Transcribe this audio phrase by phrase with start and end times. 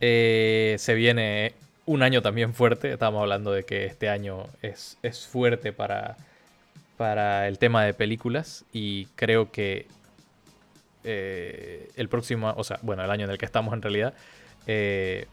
[0.00, 1.54] Eh, se viene
[1.86, 2.92] un año también fuerte.
[2.92, 6.16] Estábamos hablando de que este año es, es fuerte para,
[6.96, 8.64] para el tema de películas.
[8.72, 9.86] Y creo que
[11.04, 14.14] eh, el próximo, o sea, bueno, el año en el que estamos en realidad,
[14.66, 15.26] eh,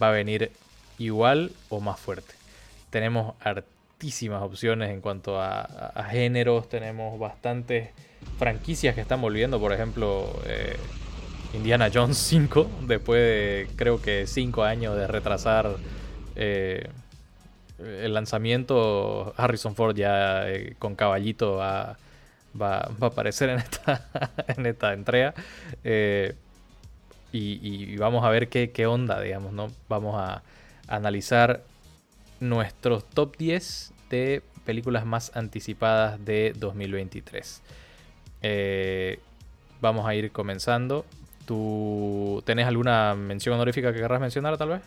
[0.00, 0.52] va a venir
[0.98, 2.34] igual o más fuerte.
[2.90, 7.90] Tenemos hartísimas opciones en cuanto a, géneros, tenemos bastantes
[8.38, 10.76] franquicias que están volviendo, por ejemplo, eh,
[11.54, 15.76] Indiana Jones 5, después de creo que 5 años de retrasar
[16.36, 16.90] el
[18.14, 20.44] lanzamiento, Harrison Ford ya
[20.78, 21.96] con caballito va
[22.60, 24.08] va, a aparecer en esta,
[24.48, 25.34] en esta entrega.
[25.84, 26.34] Eh,
[27.30, 29.70] y, vamos a ver qué, onda, digamos, ¿no?
[29.88, 30.42] Vamos a,
[30.86, 31.62] analizar
[32.40, 37.62] nuestros top 10 de películas más anticipadas de 2023.
[38.40, 39.18] Eh,
[39.82, 41.04] vamos a ir comenzando.
[41.48, 44.80] ¿Tú tenés alguna mención honorífica que querrás mencionar tal vez?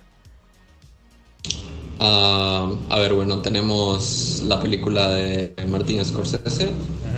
[1.97, 6.71] Ah, a ver, bueno, tenemos la película de Martin Scorsese,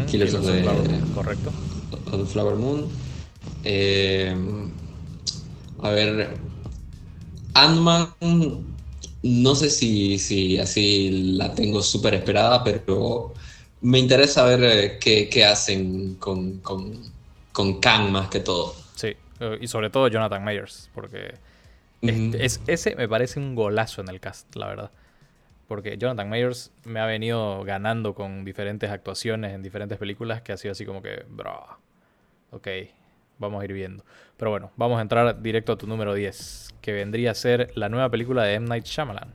[0.09, 1.51] Killers, of the, Flower Moon, correcto.
[2.31, 2.87] Flower Moon.
[3.65, 4.33] Eh,
[5.81, 6.37] a ver,
[7.53, 8.13] Ant-Man,
[9.23, 13.33] no sé si, si así la tengo súper esperada, pero
[13.81, 16.97] me interesa ver eh, qué, hacen con, con,
[17.51, 18.82] con Kang más que todo.
[19.43, 21.35] Sí, y sobre todo Jonathan Mayers, porque
[22.01, 24.91] es, ese me parece un golazo en el cast, la verdad.
[25.67, 30.57] Porque Jonathan Mayers me ha venido ganando con diferentes actuaciones en diferentes películas que ha
[30.57, 31.65] sido así como que, bro,
[32.51, 32.67] ok,
[33.39, 34.03] vamos a ir viendo.
[34.37, 37.89] Pero bueno, vamos a entrar directo a tu número 10, que vendría a ser la
[37.89, 38.67] nueva película de M.
[38.67, 39.33] Night Shyamalan.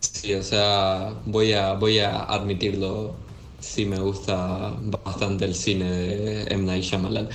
[0.00, 3.14] Sí, o sea, voy a, voy a admitirlo
[3.62, 6.64] sí me gusta bastante el cine de M.
[6.64, 7.28] Night Shyamalan.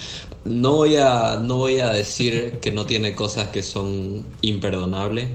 [0.46, 5.30] No voy, a, no voy a decir que no tiene cosas que son imperdonables,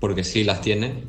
[0.00, 1.04] porque sí las tiene,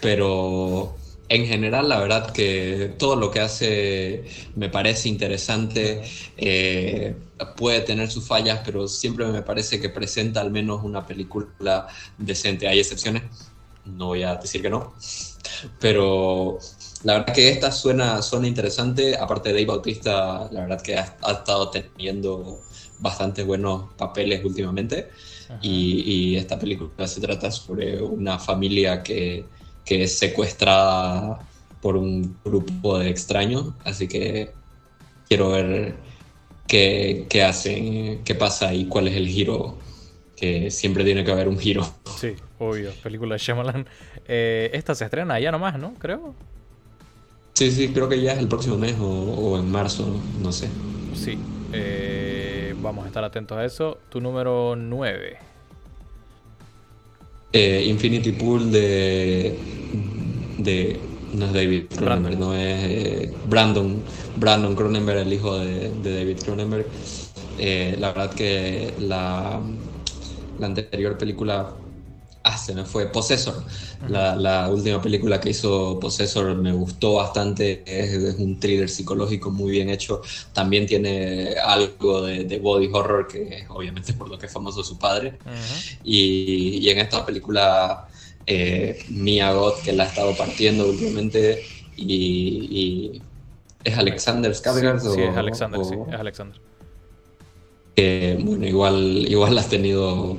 [0.00, 0.96] pero
[1.28, 4.24] en general la verdad que todo lo que hace
[4.54, 6.02] me parece interesante,
[6.36, 7.16] eh,
[7.56, 12.68] puede tener sus fallas, pero siempre me parece que presenta al menos una película decente.
[12.68, 13.22] Hay excepciones,
[13.84, 14.94] no voy a decir que no,
[15.80, 16.58] pero
[17.04, 19.14] la verdad que esta suena, suena interesante.
[19.16, 22.62] Aparte de Dave Bautista, la verdad que ha, estado teniendo
[22.98, 25.10] bastante buenos papeles últimamente.
[25.60, 29.44] Y, esta película se trata sobre una familia que,
[29.84, 31.46] que, es secuestrada
[31.82, 33.74] por un grupo de extraños.
[33.84, 34.52] Así que
[35.28, 35.96] quiero ver
[36.66, 39.76] qué, qué hacen, qué pasa y cuál es el giro.
[40.36, 41.86] Que siempre tiene que haber un giro.
[42.18, 42.92] Sí, obvio.
[43.02, 43.86] Película de Shyamalan.
[44.26, 45.92] Eh, esta se estrena ya nomás, ¿no?
[45.94, 46.34] Creo.
[47.54, 50.68] Sí, sí, creo que ya es el próximo mes o, en marzo, no sé.
[51.14, 51.38] Sí,
[51.72, 53.98] eh, vamos a estar atentos a eso.
[54.08, 55.36] Tu número 9.
[57.52, 59.56] Eh, Infinity Pool de,
[60.58, 60.98] de.
[61.32, 64.02] No es David Cronenberg, no es eh, Brandon.
[64.34, 66.86] Brandon Cronenberg, el hijo de, David Cronenberg.
[68.00, 69.60] la verdad que la,
[70.58, 71.72] la anterior película
[72.46, 73.06] Ah, se me fue.
[73.06, 73.64] Possessor.
[74.06, 77.82] La, última película que hizo Possessor me gustó bastante.
[77.86, 80.20] Es, un thriller psicológico muy bien hecho.
[80.52, 85.38] También tiene algo de, body horror, que obviamente por lo que es famoso su padre.
[86.04, 88.08] y, en esta película,
[88.46, 91.64] eh, Mia Goth, que la ha estado partiendo últimamente.
[91.96, 93.22] Y,
[93.82, 95.00] ¿Es Alexander Skarsgård?
[95.00, 96.60] Sí, es Alexander, sí, es Alexander.
[98.44, 100.38] bueno, igual, igual has tenido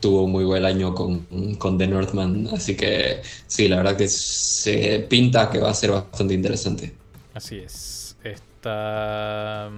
[0.00, 1.20] tuvo muy buen año con,
[1.56, 5.92] con, The Northman, así que sí, la verdad que se pinta que va a ser
[5.92, 6.94] bastante interesante.
[7.34, 8.16] Así es.
[8.22, 9.70] Esta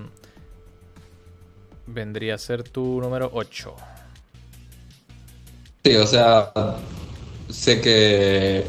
[1.86, 3.75] vendría a ser tu número 8.
[5.84, 6.52] Sí, o sea,
[7.48, 8.64] sé que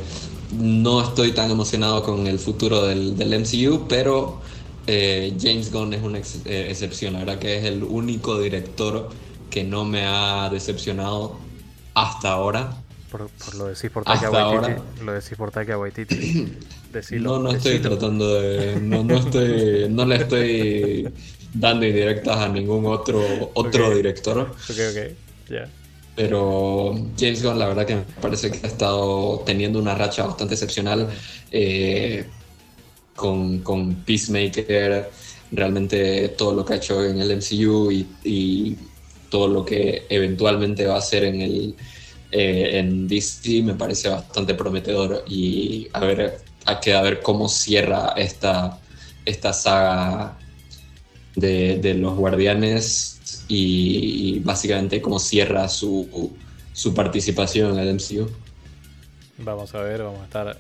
[0.53, 4.41] no estoy tan emocionado con el futuro del, del MCU, pero
[4.87, 7.13] eh, James Gunn es una eh, excepción.
[7.13, 9.09] La verdad que es el único director
[9.51, 11.37] que no me ha decepcionado
[11.93, 12.77] hasta ahora.
[13.11, 15.03] Por, lo decís por Taika Waititi.
[15.03, 16.57] Lo decís por Taika Waititi.
[17.19, 18.79] no, no estoy tratando de.
[18.79, 21.13] No, no, estoy, no le estoy
[21.53, 24.39] dando indirectas a ningún otro, otro director.
[24.39, 25.69] Ok, ok, ya.
[26.15, 30.53] Pero James Gunn, la verdad que me parece que ha estado teniendo una racha bastante
[30.53, 31.09] excepcional
[31.51, 32.25] eh,
[33.15, 35.09] con, con Peacemaker,
[35.51, 37.91] realmente todo lo que ha hecho en el MCU
[38.23, 38.77] y
[39.31, 41.75] todo lo que eventualmente va a ser en el
[42.31, 48.13] eh, en DC me parece bastante prometedor y a ver, hay que ver cómo cierra
[48.15, 48.79] esta,
[49.25, 50.37] esta saga
[51.35, 56.31] de, los guardianes y, básicamente cómo cierra su,
[56.71, 58.29] su participación en el MCU.
[59.39, 60.57] Vamos a ver, vamos a estar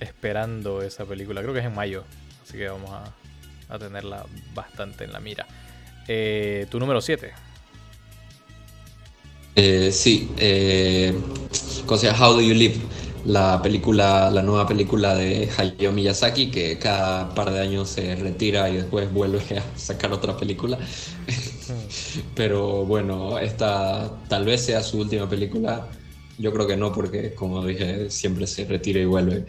[0.00, 1.40] esperando esa película.
[1.40, 2.02] Creo que es en mayo,
[2.42, 5.46] así que vamos a, tenerla bastante en la mira.
[6.08, 7.49] Eh, tu número 7.
[9.56, 11.14] Eh, sí, eh,
[11.88, 12.76] How Do You Live?
[13.24, 18.70] La película, la nueva película de Hayao Miyazaki, que cada par de años se retira
[18.70, 20.78] y después vuelve a sacar otra película.
[22.34, 25.88] Pero bueno, esta tal vez sea su última película.
[26.38, 29.44] Yo creo que no, porque como dije, siempre se retira y vuelve.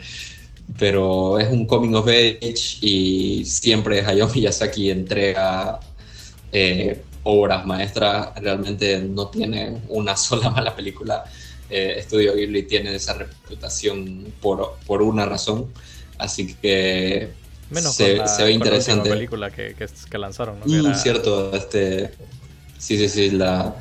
[0.77, 5.79] Pero es un coming of age y siempre Hayao Miyazaki entrega
[6.51, 11.23] eh, obras maestras, realmente no tiene una sola mala película.
[11.69, 15.67] Eh, Estudio Ghibli tiene esa reputación por, por una razón,
[16.17, 17.29] así que
[17.69, 19.07] Menos se, se ve interesante.
[19.09, 20.65] La película que, que, lanzaron, ¿no?
[20.65, 22.11] Mm, cierto, este,
[22.77, 23.73] sí, sí, sí, la,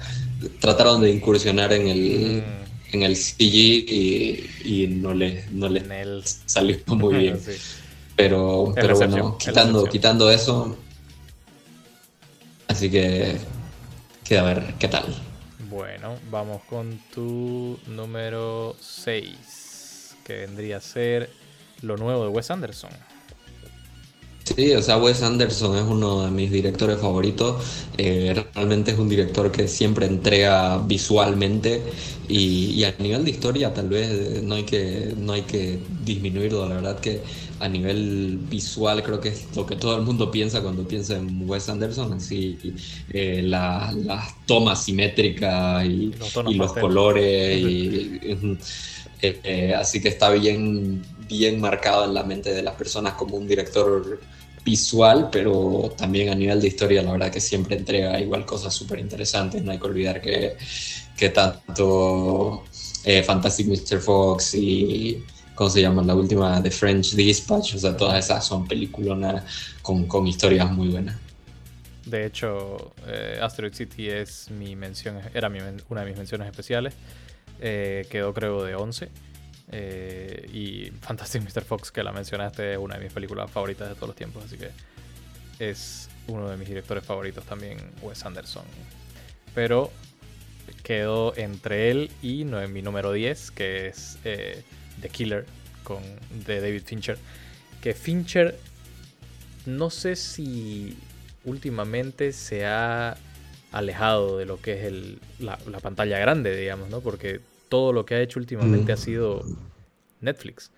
[0.60, 2.94] trataron de incursionar en el, mm.
[2.94, 5.82] en el CG y, y no les no le
[6.46, 7.40] salió muy bien.
[8.14, 10.76] Pero, pero bueno, quitando, quitando eso,
[12.70, 13.36] Así que
[14.24, 15.04] queda a ver qué tal.
[15.68, 21.30] Bueno, vamos con tu número 6, que vendría a ser
[21.82, 22.92] lo nuevo de Wes Anderson.
[24.56, 27.62] Sí, o sea, Wes Anderson es uno de mis directores favoritos.
[27.96, 31.82] Eh, realmente es un director que siempre entrega visualmente
[32.28, 36.68] y, a nivel de historia tal vez no hay que, no hay que disminuirlo.
[36.68, 37.20] La verdad que
[37.60, 41.48] a nivel visual creo que es lo que todo el mundo piensa cuando piensa en
[41.48, 42.58] Wes Anderson, así
[43.10, 43.94] eh, las
[44.46, 46.12] tomas simétricas y
[46.54, 47.62] los, colores.
[49.22, 53.46] Eh, así que está bien, bien marcado en la mente de las personas como un
[53.46, 54.18] director
[54.64, 58.98] visual, pero también a nivel de historia, la verdad que siempre entrega igual cosas súper
[58.98, 59.62] interesantes.
[59.62, 60.56] No hay que olvidar que,
[61.16, 62.64] que tanto
[63.04, 64.00] eh, Fantastic Mr.
[64.00, 65.24] Fox y,
[65.54, 66.02] ¿cómo se llama?
[66.02, 69.44] La última, The French Dispatch, o sea, todas esas son películas
[69.82, 71.16] con, con historias muy buenas.
[72.06, 75.48] De hecho, eh, Asteroid City es mi mención, era
[75.88, 76.94] una de mis menciones especiales.
[77.60, 79.08] Eh, quedó creo de 11.
[79.70, 81.62] Eh, y Fantastic Mr.
[81.62, 84.56] Fox, que la mencionaste, es una de mis películas favoritas de todos los tiempos, así
[84.56, 84.70] que
[85.58, 88.64] es uno de mis directores favoritos también, Wes Anderson.
[89.54, 89.90] Pero
[90.82, 94.62] quedó entre él y mi número 10, que es eh,
[95.00, 95.46] The Killer,
[95.84, 96.02] con,
[96.46, 97.18] de David Fincher.
[97.80, 98.58] Que Fincher,
[99.66, 100.96] no sé si
[101.44, 103.16] últimamente se ha
[103.72, 107.00] alejado de lo que es el, la, pantalla grande, digamos, ¿no?
[107.00, 107.40] Porque
[107.70, 109.42] todo lo que ha hecho últimamente ha sido
[110.20, 110.70] Netflix.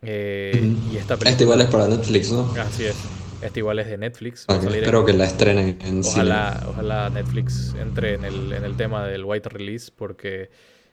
[0.00, 2.50] Eh, y esta Este igual es para Netflix, ¿no?
[2.58, 2.96] Así es.
[3.42, 4.46] Este igual es de Netflix.
[4.48, 9.24] espero que la estrenen en ojalá, Ojalá Netflix entre en el, en el tema del
[9.24, 10.48] white release, porque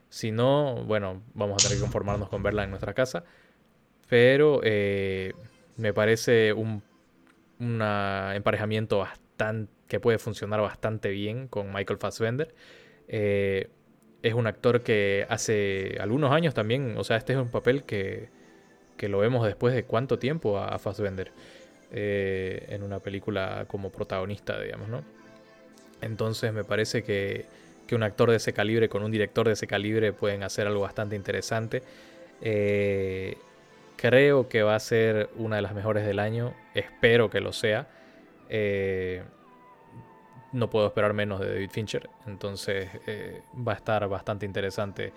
[0.10, 3.24] si no, bueno, vamos a tener que conformarnos con verla en nuestra casa.
[4.10, 5.34] Pero eh,
[5.78, 6.82] me parece un
[7.60, 12.54] emparejamiento bastante que puede funcionar bastante bien con Michael Fassbender.
[13.10, 13.70] Eh,
[14.22, 18.30] es un actor que hace algunos años también, o sea, este es un papel que,
[18.98, 21.32] que lo vemos después de cuánto tiempo a, Fassbender
[21.92, 25.04] eh, en una película como protagonista, digamos, ¿no?
[26.02, 27.46] Entonces me parece que,
[27.88, 30.82] que, un actor de ese calibre con un director de ese calibre pueden hacer algo
[30.82, 31.82] bastante interesante.
[32.42, 33.38] Eh,
[33.96, 37.88] creo que va a ser una de las mejores del año, espero que lo sea.
[38.50, 39.24] Eh,
[40.52, 42.10] no puedo esperar menos de David Fincher.
[42.28, 45.14] Entonces eh, va a estar bastante interesante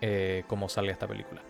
[0.00, 1.42] eh, cómo sale esta película.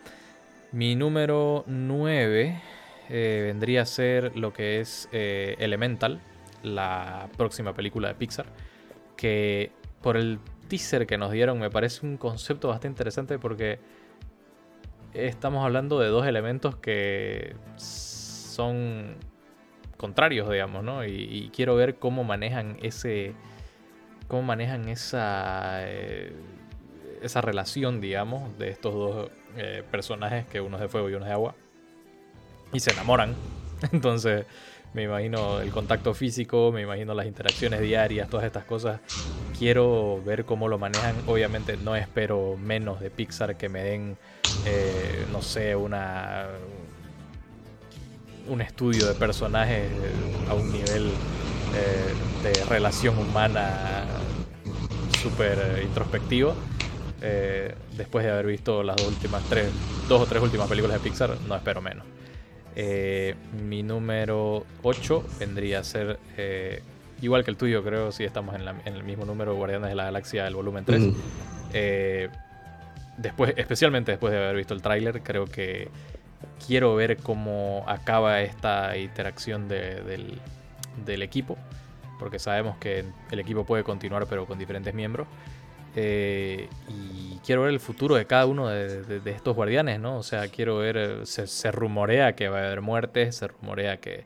[0.73, 2.61] Mi número 9
[3.09, 6.21] eh, vendría a ser lo que es Elemental,
[6.63, 8.47] la próxima película de Pixar.
[9.17, 9.73] Que
[10.03, 10.39] por el
[10.69, 13.81] teaser que nos dieron me parece un concepto bastante interesante porque
[15.15, 19.17] estamos hablando de dos elementos que son
[19.99, 21.05] contrarios, digamos, ¿no?
[21.05, 23.35] Y, quiero ver cómo manejan ese.
[24.29, 25.81] cómo manejan esa.
[25.83, 26.33] Eh,
[27.21, 31.25] esa relación, digamos, de estos dos eh, personajes, que uno es de fuego y uno
[31.25, 31.55] es de agua.
[32.73, 33.35] Y se enamoran.
[33.93, 34.47] Entonces,
[34.95, 39.01] me imagino el contacto físico, me imagino las interacciones diarias, todas estas cosas.
[39.59, 41.17] Quiero ver cómo lo manejan.
[41.27, 44.17] Obviamente no espero menos de Pixar que me den,
[44.65, 46.47] eh, no sé, una
[48.49, 49.85] un estudio de personajes
[50.49, 51.11] a un nivel
[51.75, 54.05] eh, de relación humana
[55.23, 56.55] súper eh, introspectivo.
[57.21, 59.69] Eh, después de haber visto las dos últimas tres,
[60.09, 62.05] dos o tres últimas películas de Pixar, no espero menos.
[62.81, 63.35] Eh,
[63.67, 66.81] mi número 8 vendría a ser eh,
[67.21, 70.47] igual que el tuyo, creo, si estamos en, el mismo número, Guardianes de la Galaxia,
[70.47, 71.03] el volumen 3.
[71.73, 72.29] Eh,
[73.17, 75.89] después, especialmente después de haber visto el tráiler, creo que
[76.67, 80.41] quiero ver cómo acaba esta interacción del,
[81.07, 81.57] equipo,
[82.19, 85.27] porque sabemos que el equipo puede continuar pero con diferentes miembros.
[85.97, 90.19] Eh, y quiero ver el futuro de cada uno de, estos guardianes, ¿no?
[90.19, 94.25] O sea, quiero ver, se, rumorea que va a haber muertes, se rumorea que,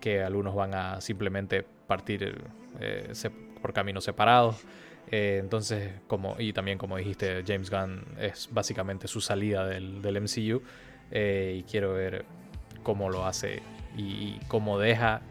[0.00, 2.42] que algunos van a simplemente partir
[2.80, 3.12] eh,
[3.60, 4.64] por caminos separados.
[5.10, 10.62] Eh, entonces, como, y también como dijiste, James Gunn es básicamente su salida del MCU.
[11.10, 12.24] Eh, y quiero ver
[12.82, 13.62] cómo lo hace
[13.96, 15.22] y, cómo deja.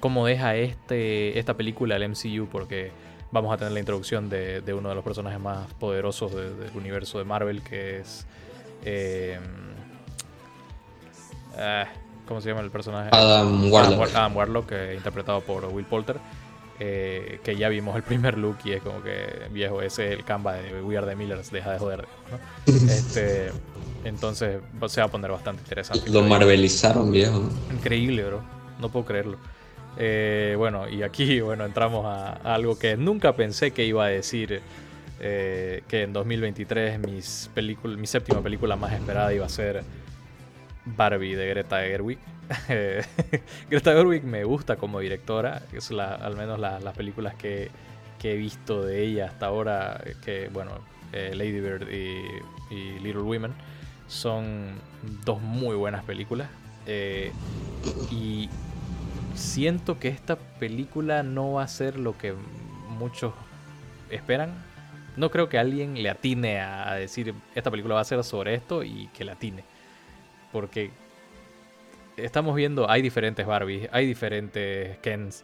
[0.00, 2.48] cómo deja este, esta película el MCU.
[2.50, 2.92] Porque
[3.30, 7.24] vamos a tener la introducción de, uno de los personajes más poderosos del universo de
[7.24, 7.62] Marvel.
[7.62, 8.26] Que es.
[11.56, 11.86] Ah,
[12.26, 13.10] ¿Cómo se llama el personaje?
[13.12, 14.14] Adam Warlock.
[14.14, 16.18] Adam, Warlock, interpretado por Will Poulter.
[16.80, 20.24] Eh, que ya vimos el primer look y es como que viejo, ese es el
[20.24, 22.04] Canva de We Are the Millers, deja de joder.
[22.66, 23.50] este,
[24.04, 26.10] entonces se va a poner bastante interesante.
[26.10, 27.48] Lo marvelizaron, viejo.
[27.72, 28.42] Increíble, bro.
[28.80, 29.38] No puedo creerlo.
[29.96, 34.60] Eh, bueno, y aquí bueno entramos a, algo que nunca pensé que iba a decir.
[35.20, 37.48] Eh, que en 2023 mis
[37.96, 39.84] mi séptima película más esperada iba a ser
[40.84, 42.18] Barbie de Greta Gerwig.
[43.70, 47.70] Greta Gerwig me gusta como directora, es la, al menos las películas que,
[48.22, 50.70] he visto de ella hasta ahora, que bueno,
[51.12, 53.52] eh, Lady Bird y, Little Women,
[54.08, 54.80] son
[55.26, 56.48] dos muy buenas películas.
[56.86, 57.32] Eh,
[58.10, 58.48] y
[59.34, 62.34] siento que esta película no va a ser lo que
[62.98, 63.34] muchos
[64.08, 64.54] esperan.
[65.18, 68.82] No creo que alguien le atine a decir esta película va a ser sobre esto
[68.84, 69.64] y que le atine
[70.54, 70.92] porque
[72.16, 75.42] estamos viendo, hay diferentes Barbies, hay diferentes Kens.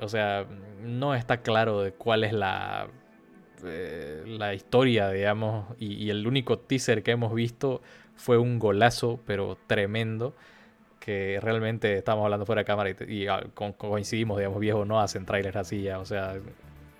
[0.00, 0.46] O sea,
[0.80, 2.86] no está claro de cuál es la,
[3.64, 5.66] eh, la historia, digamos.
[5.80, 7.82] Y, el único teaser que hemos visto
[8.14, 10.34] fue un golazo, pero tremendo.
[11.00, 13.44] Que realmente estamos hablando fuera de cámara y, ah,
[13.76, 15.98] coincidimos, digamos, viejo, no hacen trailers así ya.
[15.98, 16.34] O sea,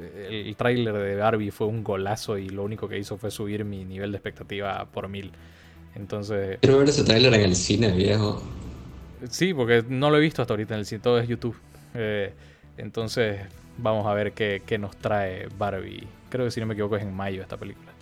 [0.01, 3.85] el, el de Barbie fue un golazo y lo único que hizo fue subir mi
[3.85, 5.31] nivel de expectativa por mil.
[5.95, 6.59] Entonces.
[6.61, 8.43] Quiero ver ese tráiler en el cine, viejo.
[9.31, 11.57] Sí, porque no lo he visto hasta ahorita en el cine, todo es YouTube.
[11.95, 12.33] Eh,
[12.77, 13.41] entonces,
[13.79, 16.07] vamos a ver qué, nos trae Barbie.
[16.29, 17.93] Creo que si no me equivoco es en mayo esta película.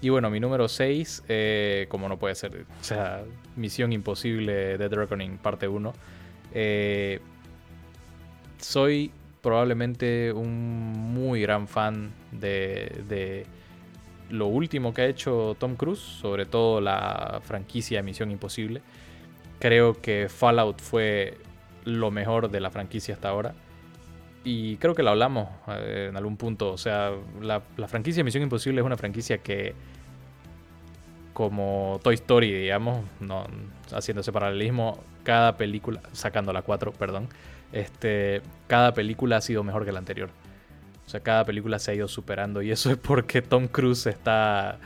[0.00, 3.24] Y bueno, mi número 6, eh, como no puede ser, o sea,
[3.56, 5.92] Misión Imposible Dead Reckoning parte 1.
[6.54, 7.20] Eh,
[8.60, 13.46] soy probablemente un muy gran fan de
[14.30, 18.82] lo último que ha hecho Tom Cruise, sobre todo la franquicia Misión Imposible.
[19.58, 21.38] Creo que Fallout fue
[21.84, 23.54] lo mejor de la franquicia hasta ahora.
[24.44, 26.72] Y creo que lo hablamos eh, en algún punto.
[26.72, 29.74] O sea, la, franquicia Misión Imposible es una franquicia que,
[31.32, 33.46] como Toy Story, digamos, no,
[33.92, 37.28] haciéndose paralelismo, cada película, sacando la 4, perdón,
[37.72, 40.30] este, cada película ha sido mejor que la anterior.
[41.08, 44.78] O sea, cada película se ha ido superando y eso es porque Tom Cruise está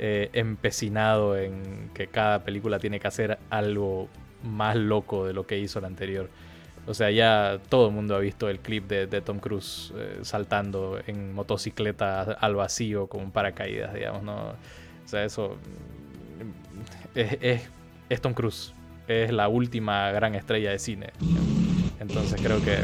[0.00, 4.08] eh, empecinado en que cada película tiene que hacer algo
[4.42, 6.30] más loco de lo que hizo la anterior.
[6.88, 10.98] O sea, ya todo el mundo ha visto el clip de, Tom Cruise eh, saltando
[11.06, 14.48] en motocicleta al vacío con paracaídas, digamos, ¿no?
[14.48, 14.56] O
[15.08, 15.58] sea, eso
[17.14, 17.20] mm,
[18.08, 18.74] es Tom Cruise.
[19.06, 21.10] Es la última gran estrella de cine.
[22.00, 22.78] Entonces creo que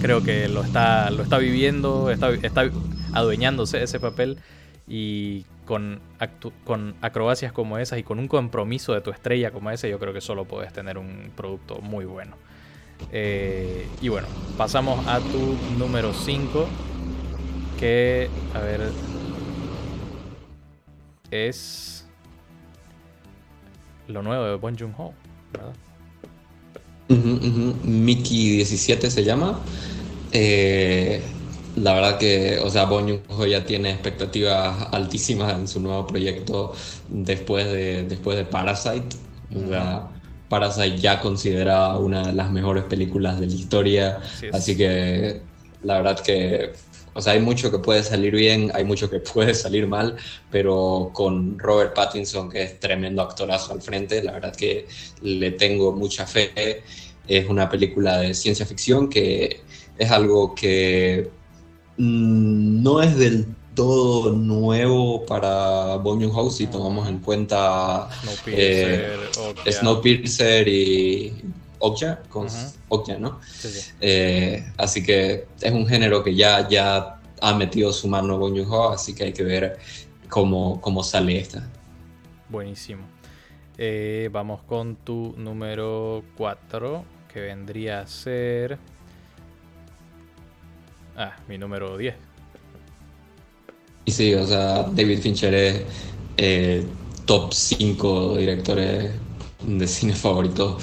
[0.00, 2.70] creo que lo está, lo está viviendo, está, está
[3.12, 4.38] adueñándose ese papel
[4.86, 6.00] y con,
[6.64, 10.12] con acrobacias como esas y con un compromiso de tu estrella como ese, yo creo
[10.12, 12.36] que solo puedes tener un producto muy bueno.
[13.12, 14.26] Eh, y bueno,
[14.56, 16.66] pasamos a tu número 5,
[17.78, 18.90] que, a ver,
[21.30, 22.06] es
[24.08, 25.14] lo nuevo de Bon Joon-ho,
[25.52, 25.74] ¿verdad?
[27.08, 29.60] Mickey 17 se llama.
[30.32, 31.22] Eh,
[31.76, 36.72] la verdad que, o sea, Bon ya tiene expectativas altísimas en su nuevo proyecto
[37.08, 39.16] después de, después de Parasite.
[40.48, 44.18] Parasite ya considera una de las mejores películas de la historia.
[44.52, 45.40] Así que
[45.82, 46.72] la verdad que
[47.18, 50.16] o sea, hay mucho que puede salir bien, hay mucho que puede salir mal,
[50.52, 54.86] pero con Robert Pattinson, que es tremendo actorazo al frente, la verdad que
[55.22, 56.84] le tengo mucha fe.
[57.26, 59.62] Es una película de ciencia ficción que
[59.98, 61.28] es algo que
[61.96, 69.18] mm, no es del todo nuevo para Bong Joon-ho si tomamos en cuenta Snowpiercer,
[69.64, 71.32] eh, Snowpiercer y
[71.78, 72.48] Okja, con
[72.88, 73.40] Okja, ¿no?
[74.00, 78.90] Eh, así que es un género que ya, ya ha metido su mano Bong Joon-ho,
[78.90, 79.78] así que hay que ver
[80.28, 81.68] cómo, cómo sale esta.
[82.48, 83.02] Buenísimo.
[83.76, 88.78] Eh, vamos con tu número 4, que vendría a ser...
[91.16, 92.14] Ah, mi número 10.
[94.04, 95.82] Y sí, o sea, David Fincher es
[96.36, 96.86] eh,
[97.24, 99.12] top 5 directores
[99.66, 100.78] de cine favorito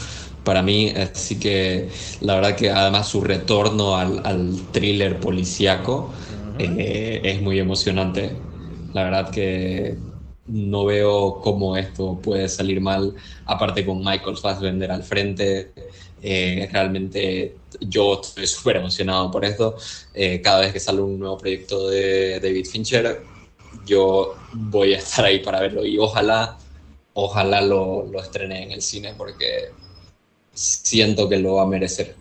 [0.45, 1.89] para mí, así que
[2.21, 4.21] la verdad que además su retorno al,
[4.71, 6.13] thriller policíaco
[6.59, 8.31] eh, es muy emocionante.
[8.93, 9.97] La verdad que
[10.47, 15.73] no veo cómo esto puede salir mal, aparte con Michael Fassbender al frente.
[16.21, 19.75] Eh, realmente yo estoy súper emocionado por esto.
[20.13, 23.23] Eh, cada vez que sale un nuevo proyecto de David Fincher,
[23.85, 26.57] yo voy a estar ahí para verlo y ojalá,
[27.13, 29.71] ojalá lo, lo estrene en el cine porque
[30.55, 32.15] siento que lo va a merecer.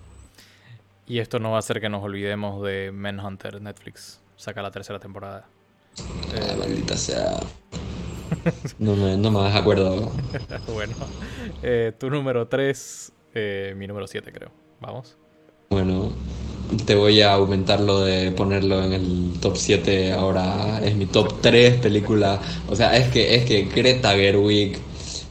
[1.07, 4.21] Y esto no va a hacer que nos olvidemos de Manhunter, Netflix.
[4.37, 5.47] Saca la tercera temporada.
[5.99, 7.41] Ah, maldita sea.
[8.79, 10.11] No me, no me acuerdo.
[10.75, 10.95] bueno,
[11.63, 14.51] eh, tu número 3, eh, mi número 7 creo.
[14.81, 15.17] Vamos.
[15.71, 16.13] Bueno,
[16.87, 20.13] te voy a aumentar lo de ponerlo en el top 7.
[20.13, 22.41] Ahora es mi top 3 película.
[22.69, 24.79] O sea, es que, es que Greta Gerwig,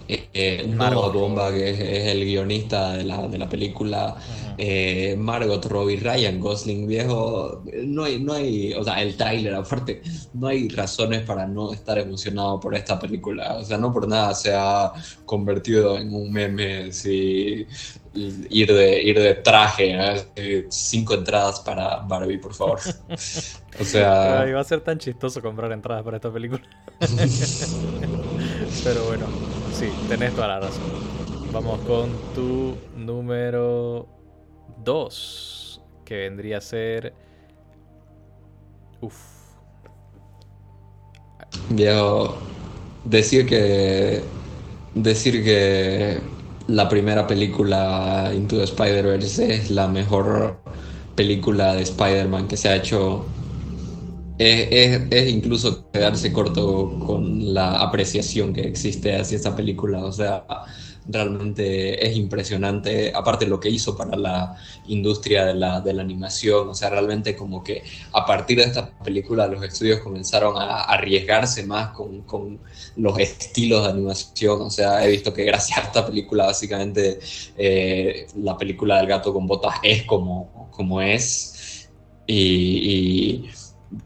[0.08, 4.16] eh, Margot Bomba, que es, el guionista de la, de la película,
[4.58, 10.02] eh, Margot Robbie, Ryan Gosling, viejo, no hay, no hay, o sea, el tráiler aparte,
[10.34, 14.34] no hay razones para no estar emocionado por esta película, o sea, no por nada
[14.36, 14.92] se ha
[15.26, 17.66] convertido en un meme, si
[18.16, 19.96] ir de, ir de traje,
[20.36, 20.68] ¿eh?
[20.70, 22.80] cinco entradas para Barbie, por favor.
[23.80, 24.46] O sea...
[24.54, 26.62] va a ser tan chistoso comprar entradas para esta película.
[28.84, 29.26] Pero bueno,
[29.74, 30.84] sí, tenés toda la razón.
[31.52, 34.08] Vamos con tu número
[34.84, 37.14] 2, que vendría a ser...
[39.02, 39.16] Uf.
[41.70, 42.38] Viejo,
[43.04, 44.24] decir que...
[44.94, 46.22] Decir que
[46.68, 50.58] la primera película Into the Spider-Verse es la mejor
[51.16, 53.26] película de Spider-Man que se ha hecho.
[54.44, 60.04] Es, es, incluso quedarse corto con la apreciación que existe hacia esta película.
[60.04, 60.46] O sea,
[61.08, 64.56] realmente es impresionante, aparte lo que hizo para la
[64.88, 68.90] industria de la, de la, animación, o sea, realmente como que a partir de esta
[69.00, 72.60] película los estudios comenzaron a arriesgarse más con, con
[72.98, 77.20] los estilos de animación, o sea, he visto que gracias a esta película básicamente
[77.58, 81.90] eh, la película del gato con botas es como, como es.
[82.26, 83.50] Y,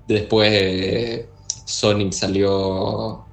[0.07, 1.29] después eh,
[1.65, 3.25] Sonic salió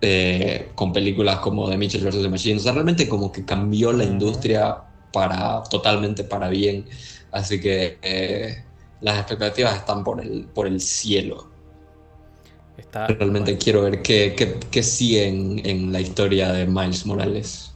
[0.00, 2.22] eh, con películas como The Mitchell vs.
[2.22, 2.56] The Machine.
[2.56, 6.86] O sea, realmente como que cambió la industria para totalmente para bien.
[7.32, 8.64] Así que eh,
[9.00, 11.50] las expectativas están por el, por el cielo.
[12.92, 14.34] realmente quiero ver qué,
[14.70, 17.74] qué, sigue en, en, la historia de Miles Morales.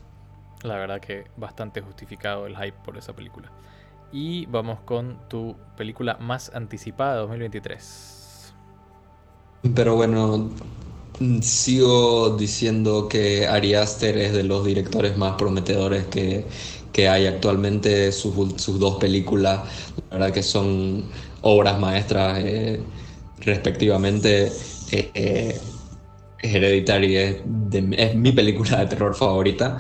[0.62, 3.51] La verdad que bastante justificado el hype por esa película.
[4.12, 8.54] Y vamos con tu película más anticipada de 2023.
[9.74, 10.50] Pero bueno,
[11.40, 16.46] sigo diciendo que Ari Aster es de los directores más prometedores que,
[17.08, 18.10] hay actualmente.
[18.10, 19.60] Sus, dos películas,
[20.10, 21.04] la verdad que son
[21.42, 22.80] obras maestras eh,
[23.38, 24.50] respectivamente.
[24.90, 25.60] Eh, eh,
[26.40, 27.44] Hereditary es,
[28.16, 29.78] mi película de terror favorita.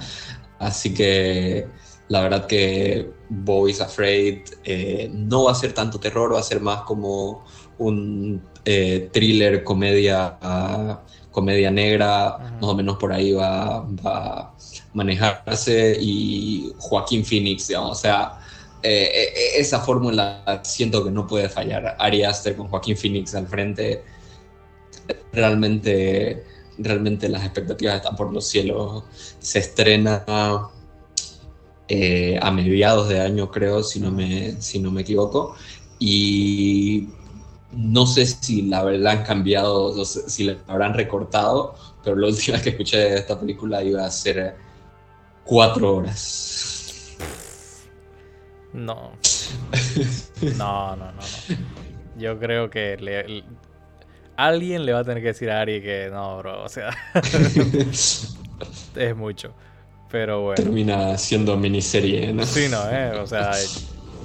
[0.60, 1.66] Así que
[2.08, 4.40] la verdad que Boys Afraid
[5.10, 7.44] no va a ser tanto terror, va a ser más como
[7.78, 10.38] un thriller, comedia
[11.38, 14.54] comedia negra, más o menos por ahí va, a
[14.92, 18.40] manejarse, y Joaquín Phoenix, digamos, o sea,
[18.82, 21.94] eh, eh, esa fórmula siento que no puede fallar.
[22.00, 24.02] Ari Aster con Joaquín Phoenix al frente,
[25.32, 26.44] realmente,
[26.78, 29.04] realmente las expectativas están por los cielos.
[29.38, 30.24] Se estrena
[31.88, 35.56] eh, a mediados de año, creo, si no me, si no me equivoco.
[35.98, 37.08] Y
[37.72, 41.74] no sé si la verdad han cambiado, si la habrán recortado,
[42.04, 44.56] pero la última que escuché de esta película iba a ser
[45.44, 47.16] cuatro horas.
[48.72, 49.12] No.
[50.56, 51.22] No, no, no, no.
[52.16, 53.42] Yo creo que
[54.36, 56.64] alguien le va a tener que decir a Ari que no, bro.
[56.64, 56.90] O sea,
[58.96, 59.54] es mucho.
[60.10, 60.56] Pero bueno.
[60.56, 62.44] Termina siendo miniserie, ¿no?
[62.44, 63.12] Sí, no, ¿eh?
[63.20, 63.52] O sea,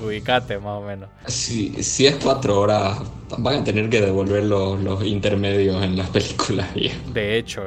[0.04, 1.10] ubicate más o menos.
[1.28, 3.00] Si, si es cuatro horas,
[3.38, 6.70] van a tener que devolver los, los intermedios en las películas.
[7.14, 7.64] De hecho,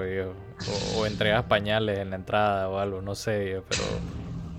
[0.97, 3.83] o, entregas pañales en la entrada o algo, no sé, pero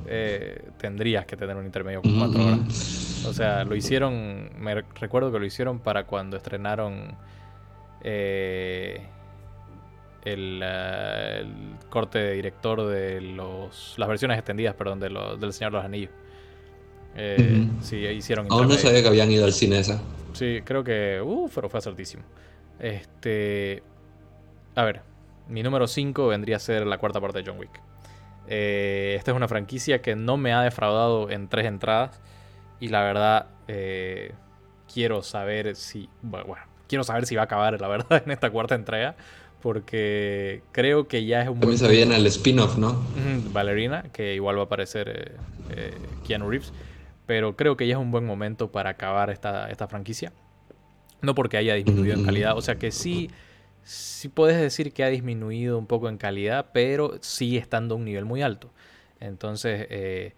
[0.06, 3.26] eh, tendrías que tener un intermedio con cuatro horas.
[3.26, 7.16] O sea, lo hicieron, me recuerdo que lo hicieron para cuando estrenaron
[8.04, 9.02] eh,
[10.26, 10.64] el,
[11.90, 16.12] corte de director de los, las versiones extendidas, perdón, de del Señor de los Anillos.
[17.16, 18.48] Eh, Sí, hicieron.
[18.50, 20.02] Aún no sabía que habían ido al cine esa.
[20.34, 21.22] Sí, creo que.
[21.24, 22.24] Uh, pero fue acertísimo.
[22.80, 23.82] Este.
[24.76, 25.02] A ver,
[25.48, 27.82] mi número 5 vendría a ser la cuarta parte de John Wick.
[28.48, 32.22] Eh, esta es una franquicia que no me ha defraudado en tres entradas.
[32.80, 34.34] Y la verdad, eh,
[34.92, 36.10] quiero saber si.
[36.22, 36.56] Bueno,
[36.88, 39.16] quiero saber si va a acabar, la verdad, en esta cuarta entrega.
[39.68, 41.60] Porque creo que ya es un.
[41.60, 43.04] También se viene el spin-off, ¿no?
[43.52, 45.36] Valerina, que igual va a aparecer
[45.72, 45.94] eh,
[46.26, 46.72] Keanu Reeves.
[47.26, 50.32] Pero creo que ya es un buen momento para acabar esta, esta franquicia.
[51.22, 52.58] No porque haya disminuido en calidad.
[52.58, 53.30] O sea que sí
[53.84, 58.06] sí puedes decir que ha disminuido un poco en calidad, pero sigue estando a un
[58.06, 58.72] nivel muy alto.
[59.20, 60.32] Entonces, eh,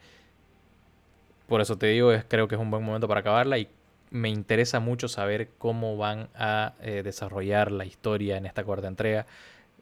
[1.46, 3.68] por eso te digo, es, creo que es un buen momento para acabarla y
[4.12, 9.26] me interesa mucho saber cómo van a eh, desarrollar la historia en esta cuarta entrega,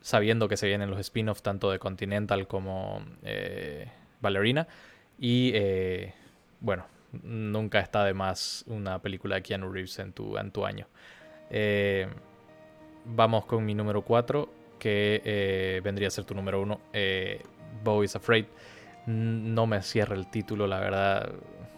[0.01, 3.89] sabiendo que se vienen los spin-offs tanto de Continental como eh,
[4.21, 4.67] Ballerina.
[5.19, 5.53] Y
[6.59, 6.85] bueno,
[7.23, 10.87] nunca está de más una película de Keanu Reeves en tu, en tu año
[13.15, 17.41] vamos con mi número 4, que eh, vendría a ser tu número 1, eh,
[17.83, 18.45] Bo is Afraid.
[19.05, 21.31] No me cierra el título, la verdad,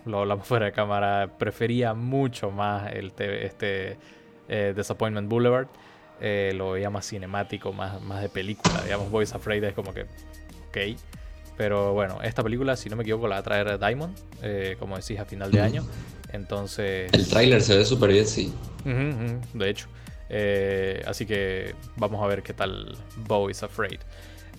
[0.05, 1.29] lo hablamos fuera de cámara.
[1.37, 3.97] Prefería mucho más el este
[4.47, 5.67] eh, Disappointment Boulevard.
[6.21, 8.81] Eh, lo veía más cinemático, más, más de película.
[8.83, 10.99] Digamos, Boys Afraid es como que, ok.
[11.55, 14.17] Pero bueno, esta película, si no me equivoco, la va a traer Diamond,
[14.79, 15.85] como decís, a final de año.
[16.31, 17.11] Entonces.
[17.11, 18.53] El tráiler se ve súper bien, sí.
[18.85, 19.87] de hecho.
[20.29, 22.95] Eh, así que vamos a ver qué tal
[23.27, 23.99] Bo is Afraid.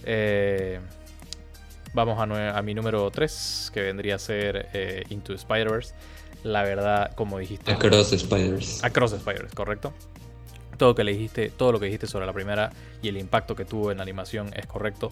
[0.05, 0.81] Eh,
[1.93, 5.95] vamos a, mi número 3, que vendría a ser eh, Into Spider-Verse.
[6.45, 7.73] La verdad, como dijiste.
[7.73, 8.87] Across Spider-Verse.
[8.87, 9.93] Across Spider-Verse, correcto.
[10.79, 12.71] Todo, que le dijiste, todo lo que dijiste sobre la primera
[13.03, 15.11] y el impacto que tuvo en la animación es correcto.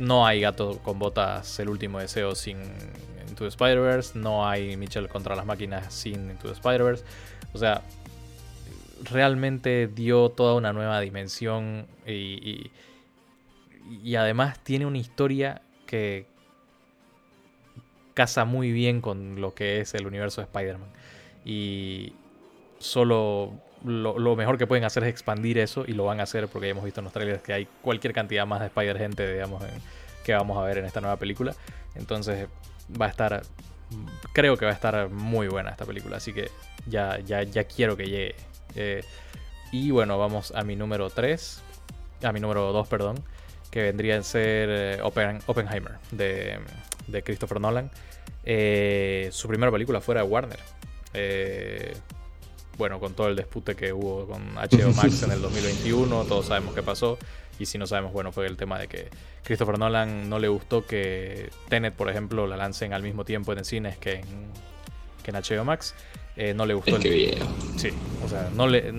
[0.00, 2.58] no hay gato con botas, el último deseo sin
[3.28, 4.18] Into the Spider-Verse.
[4.18, 7.04] No hay Mitchell contra las máquinas sin Into the Spider-Verse.
[7.52, 7.82] O sea,
[9.04, 12.70] realmente dio toda una nueva dimensión y, y,
[14.14, 16.26] además tiene una historia que
[18.14, 20.88] casa muy bien con lo que es el universo de Spider-Man.
[21.44, 22.12] Y
[22.78, 23.52] solo
[23.84, 26.72] lo, mejor que pueden hacer es expandir eso y lo van a hacer porque ya
[26.72, 29.62] hemos visto en los trailers que hay cualquier cantidad más de Spider-Gente, digamos,
[30.24, 31.54] que vamos a ver en esta nueva película.
[31.94, 32.48] Entonces
[33.00, 33.42] va a estar,
[34.32, 36.50] creo que va a estar muy buena esta película, así que
[36.86, 38.34] ya, ya, ya quiero que llegue
[38.74, 39.04] eh,
[39.72, 41.62] y bueno, vamos a mi número 3,
[42.22, 43.22] a mi número 2, perdón,
[43.70, 46.60] que vendría a ser eh, Oppenheimer de,
[47.24, 47.90] Christopher Nolan.
[48.44, 50.60] Eh, su primera película fuera de Warner.
[52.76, 56.74] bueno, con todo el dispute que hubo con HBO Max en el 2021, todos sabemos
[56.74, 57.18] qué pasó.
[57.58, 59.08] Y si no sabemos, bueno, fue el tema de que
[59.42, 63.64] Christopher Nolan no le gustó que Tenet, por ejemplo, la lancen al mismo tiempo en
[63.64, 64.26] cines que en,
[65.22, 65.94] que en HBO Max.
[66.36, 66.96] Eh, no le gustó.
[66.96, 67.02] el...
[67.02, 67.38] que
[67.76, 67.88] Sí,
[68.24, 68.92] o sea, no le,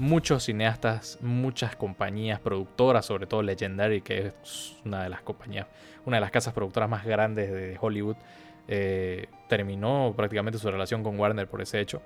[0.00, 5.66] muchos cineastas, muchas compañías productoras, sobre todo Legendary, que es una de las compañías,
[6.06, 8.16] una de las casas productoras más grandes de Hollywood,
[8.66, 12.00] eh, terminó prácticamente su relación con Warner por ese hecho.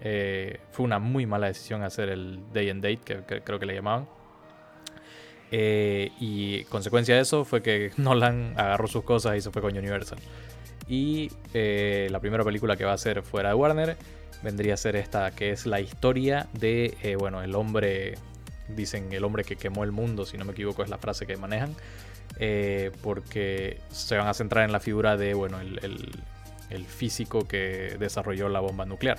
[0.00, 3.74] Eh, fue una muy mala decisión hacer el Day and Date, que, creo que le
[3.74, 4.08] llamaban.
[5.50, 10.18] y consecuencia de eso fue que Nolan agarró sus cosas y se fue con Universal.
[10.88, 13.96] Y eh, la primera película que va a ser fuera de Warner
[14.44, 18.14] vendría a ser esta, que es la historia de, eh, bueno, el hombre,
[18.68, 21.36] dicen el hombre que quemó el mundo, si no me equivoco es la frase que
[21.36, 21.74] manejan,
[22.38, 25.80] eh, porque se van a centrar en la figura de, bueno, el,
[26.70, 29.18] el, físico que desarrolló la bomba nuclear.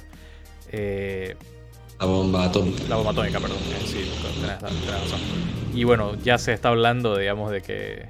[2.00, 2.84] La bomba atómica.
[2.90, 3.58] La bomba atómica, perdón.
[3.86, 4.12] Sí,
[4.42, 5.55] tenés, razón.
[5.76, 8.08] Y bueno, ya se está hablando, digamos, de que.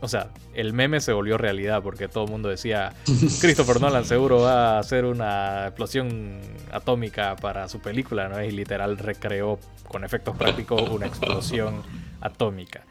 [0.00, 2.94] o sea, el meme se volvió realidad porque todo el mundo decía:
[3.40, 6.40] Christopher Nolan seguro va a hacer una explosión
[6.72, 8.42] atómica para su película, ¿no?
[8.42, 11.82] Y literal recreó con efectos prácticos una explosión
[12.22, 12.86] atómica.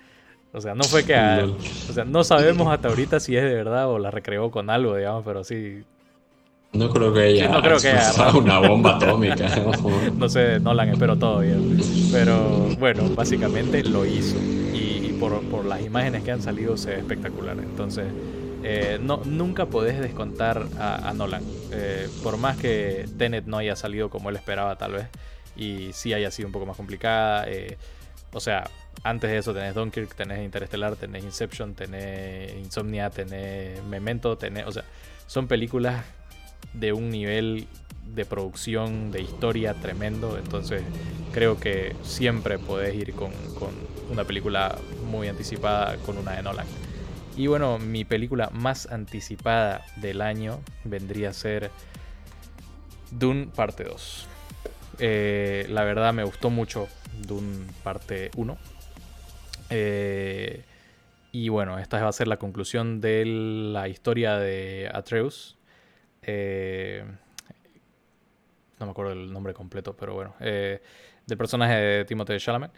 [0.52, 1.16] O sea, no fue que.
[1.90, 4.96] o sea, no sabemos hasta ahorita si es de verdad o la recreó con algo,
[4.96, 5.86] digamos, pero sí
[6.74, 7.94] no creo que ella no creo que
[8.36, 9.48] una bomba atómica.
[10.18, 11.80] no sé, Nolan, espero todo bien.
[12.12, 14.38] Pero bueno, básicamente lo hizo.
[14.74, 17.58] Y, por, las imágenes que han salido se ve espectacular.
[17.58, 18.06] Entonces,
[18.64, 21.44] eh, no, nunca podés descontar a, Nolan.
[21.72, 25.08] Eh, por más que Tenet no haya salido como él esperaba tal vez,
[25.56, 27.46] y sí haya sido un poco más complicada.
[27.48, 27.78] Eh,
[28.34, 28.64] o sea,
[29.04, 34.66] antes de eso tenés Dunkirk, tenés Interestelar, tenés Inception, tenés Insomnia, tenés Memento, tenés...
[34.66, 34.84] O sea,
[35.28, 36.04] son películas
[36.74, 37.68] de un nivel
[38.16, 40.38] de producción, de historia tremendo.
[40.38, 40.84] Entonces
[41.32, 43.72] creo que siempre podés ir con, con
[44.12, 44.78] una película
[45.10, 46.68] muy anticipada con una de Nolan.
[47.36, 51.72] Y bueno, mi película más anticipada del año vendría a ser
[53.12, 54.28] Dune parte 2.
[55.00, 56.88] Eh, la verdad me gustó mucho
[57.26, 58.58] Dune parte 1.
[59.72, 60.64] Eh,
[61.32, 65.58] y bueno, esta va a ser la conclusión de la historia de Atreus.
[66.24, 67.04] Eh,
[68.80, 70.36] no me acuerdo el nombre completo, pero bueno.
[70.40, 72.72] del personaje de Timothée Chalamet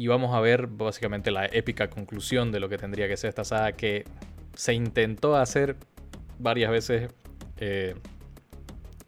[0.00, 3.44] y vamos a ver básicamente la épica conclusión de lo que tendría que ser esta
[3.44, 4.06] saga que
[4.54, 5.76] se intentó hacer
[6.38, 7.12] varias veces.
[7.58, 7.94] Eh,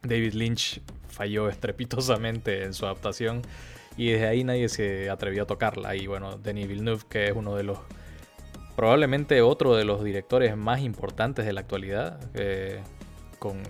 [0.02, 3.40] David Lynch falló estrepitosamente en su adaptación
[3.96, 5.96] y desde ahí nadie se atrevió a tocarla.
[5.96, 7.78] Y bueno, Denis Villeneuve, que es uno de los,
[8.76, 12.80] probablemente otro de los directores más importantes de la actualidad, eh,
[13.38, 13.62] con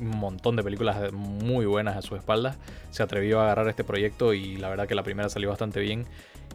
[0.00, 2.56] un montón de películas muy buenas a su espalda,
[2.90, 6.06] se atrevió a agarrar este proyecto y la verdad que la primera salió bastante bien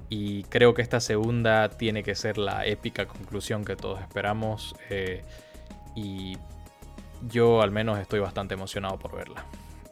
[0.09, 5.23] y creo que esta segunda tiene que ser la épica conclusión que todos esperamos eh,
[5.95, 6.37] y
[7.29, 9.45] yo al menos estoy bastante emocionado por verla.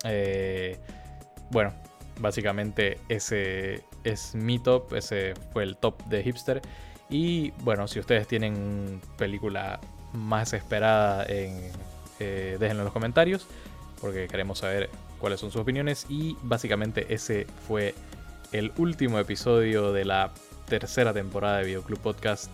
[0.04, 0.78] Eh,
[1.52, 1.74] bueno,
[2.20, 6.62] básicamente ese es mi top, ese fue el top de hipster
[7.10, 9.80] y bueno, si ustedes tienen película
[10.13, 11.72] más esperada eh,
[12.20, 13.46] déjenlo en los comentarios
[14.00, 14.89] porque queremos saber
[15.20, 17.96] cuáles son sus opiniones y básicamente ese fue
[18.52, 20.32] el último episodio de la
[20.68, 22.52] tercera temporada de Videoclub Podcast.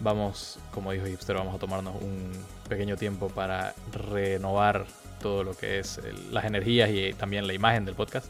[0.00, 2.32] Vamos, como dijo Hipster, vamos a tomarnos un
[2.68, 4.86] pequeño tiempo para renovar
[5.20, 6.00] todo lo que es
[6.30, 8.26] las energías y también la imagen del podcast.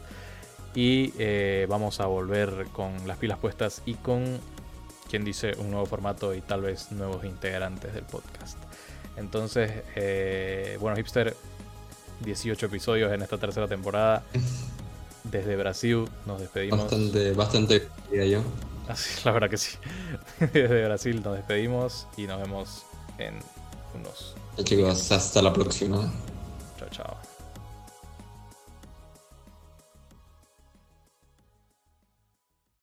[0.75, 4.39] Y eh, vamos a volver con las pilas puestas y con,
[5.13, 8.57] quien dice, un nuevo formato y tal vez nuevos integrantes del podcast.
[9.15, 11.35] Entonces, eh, bueno, Hipster,
[12.21, 14.23] 18 episodios en esta tercera temporada.
[15.23, 16.79] Desde Brasil nos despedimos.
[16.79, 18.43] Bastante, bastante, diría yo.
[18.87, 19.77] Así, la verdad que sí.
[20.39, 22.81] Desde Brasil nos despedimos y nos vemos
[23.19, 23.35] en
[23.93, 24.33] unos.
[24.63, 26.11] Chicos, hasta la próxima.
[26.79, 27.22] Chao, chao.